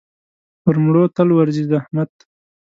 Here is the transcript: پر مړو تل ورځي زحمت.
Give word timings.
پر 0.63 0.75
مړو 0.83 1.03
تل 1.15 1.29
ورځي 1.33 1.63
زحمت. 1.71 2.11